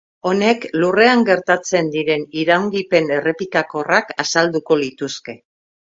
Honek 0.27 0.63
Lurrean 0.79 1.21
gertatzen 1.27 1.93
diren 1.97 2.27
iraungipen 2.45 3.15
errepikakorrak 3.21 4.13
azalduko 4.27 4.85
lituzke. 4.85 5.43